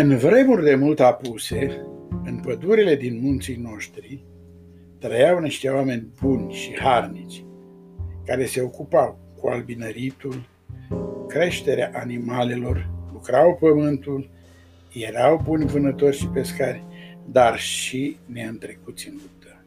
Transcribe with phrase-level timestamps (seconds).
[0.00, 1.86] În vremuri de mult apuse,
[2.24, 4.24] în pădurile din munții noștri,
[4.98, 7.44] trăiau niște oameni buni și harnici,
[8.24, 10.48] care se ocupau cu albinăritul,
[11.28, 14.30] creșterea animalelor, lucrau pământul,
[14.92, 16.84] erau buni vânători și pescari,
[17.26, 19.64] dar și neîntrecuți în luptă.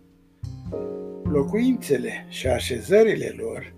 [1.30, 3.74] Locuințele și așezările lor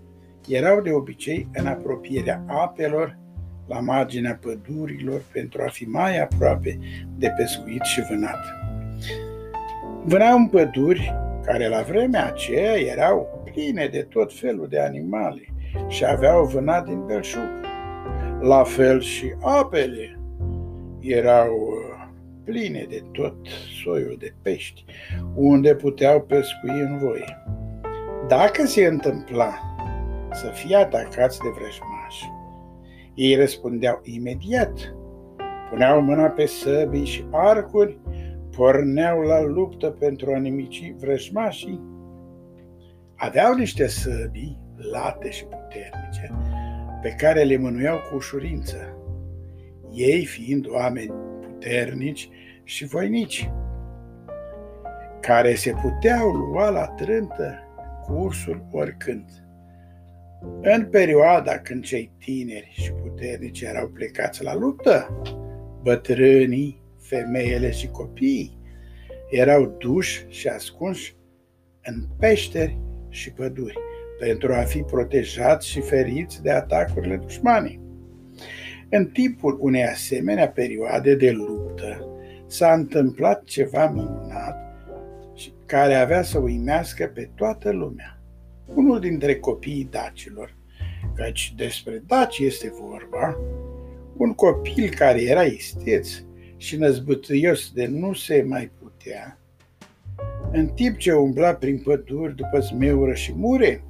[0.48, 3.18] erau de obicei în apropierea apelor
[3.66, 6.78] la marginea pădurilor pentru a fi mai aproape
[7.16, 8.44] de pescuit și vânat.
[10.04, 15.42] Vânau în păduri care la vremea aceea erau pline de tot felul de animale
[15.88, 17.64] și aveau vânat din belșug.
[18.40, 20.18] La fel și apele
[21.00, 22.08] erau uh,
[22.44, 23.36] pline de tot
[23.82, 24.84] soiul de pești,
[25.34, 27.42] unde puteau pescui în voie.
[28.28, 29.76] Dacă se întâmpla
[30.32, 32.35] să fie atacați de vrăjmași,
[33.16, 34.94] ei răspundeau imediat.
[35.70, 37.98] Puneau mâna pe săbii și arcuri,
[38.56, 41.80] porneau la luptă pentru a nimici vrăjmașii.
[43.16, 44.58] Aveau niște săbii
[44.92, 46.34] late și puternice,
[47.02, 48.76] pe care le mânuiau cu ușurință,
[49.92, 52.28] ei fiind oameni puternici
[52.64, 53.50] și voinici,
[55.20, 57.54] care se puteau lua la trântă
[58.02, 59.45] cu ursul oricând.
[60.62, 65.22] În perioada când cei tineri și puternici erau plecați la luptă,
[65.82, 68.58] bătrânii, femeile și copiii
[69.30, 71.16] erau duși și ascunși
[71.82, 72.78] în peșteri
[73.08, 73.78] și păduri
[74.18, 77.80] pentru a fi protejați și feriți de atacurile dușmanii.
[78.90, 82.08] În timpul unei asemenea perioade de luptă
[82.46, 84.56] s-a întâmplat ceva minunat
[85.66, 88.15] care avea să uimească pe toată lumea
[88.74, 90.56] unul dintre copiii dacilor,
[91.14, 93.38] căci despre daci este vorba,
[94.16, 96.08] un copil care era isteț
[96.56, 99.38] și năzbătâios de nu se mai putea,
[100.52, 103.84] în timp ce umbla prin păduri după zmeură și mure,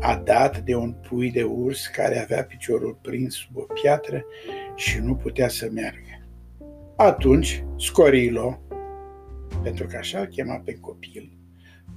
[0.00, 4.24] a dat de un pui de urs care avea piciorul prins sub o piatră
[4.74, 6.26] și nu putea să meargă.
[6.96, 8.60] Atunci, Scorilo,
[9.62, 11.38] pentru că așa îl chema pe copil,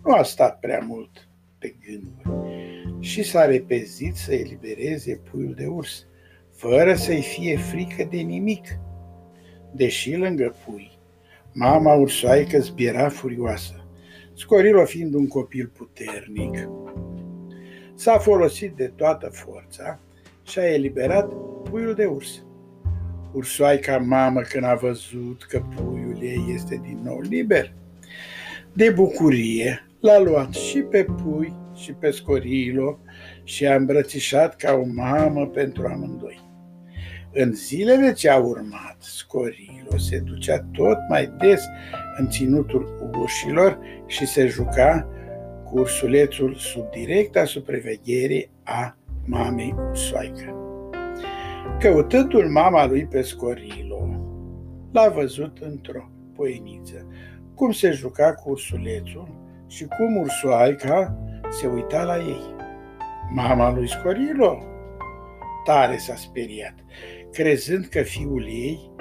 [0.03, 1.27] nu a stat prea mult
[1.67, 2.55] pe gânduri
[2.99, 6.07] și s-a repezit să elibereze puiul de urs,
[6.55, 8.79] fără să-i fie frică de nimic.
[9.73, 10.99] Deși lângă pui,
[11.53, 13.87] mama ursoaică zbiera furioasă,
[14.33, 16.69] Scorilo fiind un copil puternic.
[17.95, 19.99] S-a folosit de toată forța
[20.43, 21.33] și a eliberat
[21.69, 22.45] puiul de urs.
[23.33, 27.73] Ursoaica mamă când a văzut că puiul ei este din nou liber,
[28.73, 32.99] de bucurie L-a luat și pe pui și pe scorilo
[33.43, 36.45] și a îmbrățișat ca o mamă pentru amândoi.
[37.33, 41.63] În zilele ce au urmat, Scorilo se ducea tot mai des
[42.17, 45.07] în ținutul ușilor și se juca
[45.63, 50.55] cu ursulețul sub directa supraveghere a mamei ursoaică.
[51.79, 54.09] Căutându-l mama lui pe Scorilo,
[54.91, 57.07] l-a văzut într-o poeniță,
[57.55, 61.17] cum se juca cu ursulețul și cum ursoaica
[61.49, 62.55] se uita la ei.
[63.29, 64.63] Mama lui Scorilo
[65.63, 66.75] tare s-a speriat,
[67.31, 68.91] crezând că fiul ei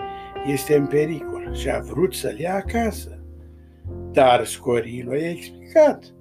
[0.47, 3.21] este în pericol și a vrut să-l ia acasă.
[4.10, 6.15] Dar Scorilo i-a explicat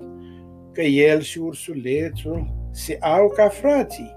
[0.71, 4.15] că el și ursulețul se au ca frații,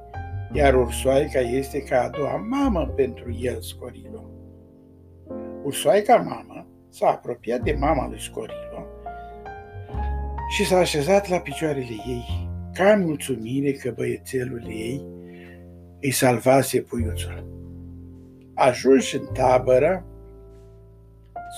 [0.52, 4.30] iar ursoaica este ca a doua mamă pentru el, Scorilo.
[5.64, 8.87] Ursoaica mamă s-a apropiat de mama lui Scorilo
[10.48, 15.06] și s-a așezat la picioarele ei, ca mulțumire că băiețelul ei
[16.00, 17.46] îi salvase puiuțul.
[18.54, 20.06] Ajuns în tabără,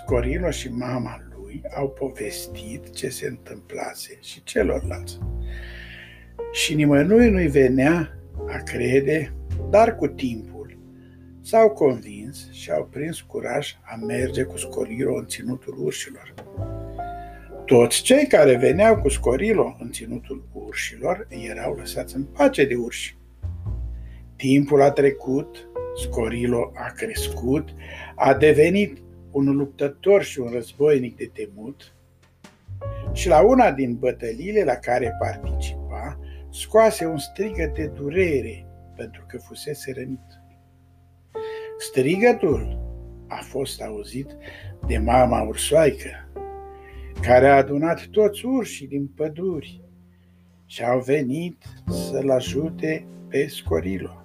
[0.02, 5.18] Scorino și mama lui au povestit ce se întâmplase și celorlalți.
[6.52, 9.34] Și nimănui nu-i venea a crede,
[9.70, 10.78] dar cu timpul
[11.42, 16.34] s-au convins și au prins curaj a merge cu Scorino în ținutul urșilor.
[17.70, 23.16] Toți cei care veneau cu Scorilo în ținutul urșilor erau lăsați în pace de urși.
[24.36, 25.68] Timpul a trecut,
[26.02, 27.68] Scorilo a crescut,
[28.14, 31.94] a devenit un luptător și un războinic de temut
[33.12, 36.18] și la una din bătăliile la care participa,
[36.52, 40.42] scoase un strigăt de durere pentru că fusese rănit.
[41.78, 42.78] Strigătul
[43.28, 44.36] a fost auzit
[44.86, 46.29] de mama ursoaică,
[47.20, 49.80] care a adunat toți urșii din păduri
[50.66, 54.24] și au venit să-l ajute pe Scorilo.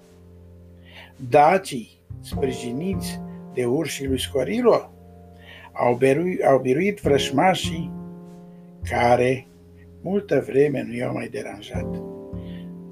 [1.29, 3.19] Dacii, sprijiniți
[3.53, 4.91] de urșii lui Scorilo?
[5.71, 7.91] Au, berui, au biruit vrășmașii
[8.83, 9.47] care
[10.01, 12.01] multă vreme nu i-au mai deranjat.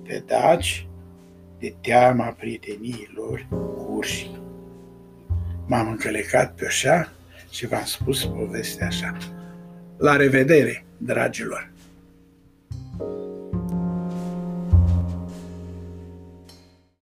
[0.03, 0.88] Pe daci
[1.59, 4.41] de teama prieteniei lor cu urșii.
[5.67, 7.11] M-am încălecat pe așa
[7.51, 9.17] și v-am spus povestea așa.
[10.03, 11.72] La revedere, dragilor!